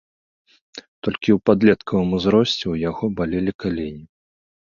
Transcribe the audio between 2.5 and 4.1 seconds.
ў яго балелі калені.